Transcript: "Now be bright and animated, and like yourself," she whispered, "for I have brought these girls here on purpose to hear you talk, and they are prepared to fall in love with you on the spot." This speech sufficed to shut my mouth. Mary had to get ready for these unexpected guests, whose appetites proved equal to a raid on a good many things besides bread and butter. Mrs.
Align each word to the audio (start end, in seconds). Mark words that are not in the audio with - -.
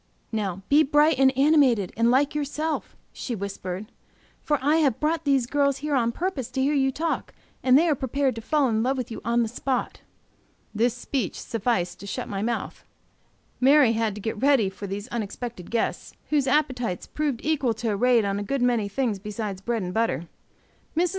"Now 0.31 0.63
be 0.67 0.81
bright 0.81 1.19
and 1.19 1.31
animated, 1.37 1.93
and 1.95 2.09
like 2.09 2.33
yourself," 2.33 2.95
she 3.13 3.35
whispered, 3.35 3.91
"for 4.41 4.57
I 4.59 4.77
have 4.77 4.99
brought 4.99 5.25
these 5.25 5.45
girls 5.45 5.77
here 5.85 5.93
on 5.93 6.11
purpose 6.11 6.49
to 6.53 6.61
hear 6.63 6.73
you 6.73 6.91
talk, 6.91 7.35
and 7.61 7.77
they 7.77 7.87
are 7.87 7.93
prepared 7.93 8.33
to 8.33 8.41
fall 8.41 8.67
in 8.67 8.81
love 8.81 8.97
with 8.97 9.11
you 9.11 9.21
on 9.23 9.43
the 9.43 9.47
spot." 9.47 10.01
This 10.73 10.95
speech 10.97 11.39
sufficed 11.39 11.99
to 11.99 12.07
shut 12.07 12.27
my 12.27 12.41
mouth. 12.41 12.83
Mary 13.59 13.91
had 13.93 14.15
to 14.15 14.21
get 14.21 14.41
ready 14.41 14.71
for 14.71 14.87
these 14.87 15.07
unexpected 15.09 15.69
guests, 15.69 16.15
whose 16.31 16.47
appetites 16.47 17.05
proved 17.05 17.41
equal 17.43 17.75
to 17.75 17.91
a 17.91 17.95
raid 17.95 18.25
on 18.25 18.39
a 18.39 18.43
good 18.43 18.63
many 18.63 18.89
things 18.89 19.19
besides 19.19 19.61
bread 19.61 19.83
and 19.83 19.93
butter. 19.93 20.27
Mrs. 20.97 21.09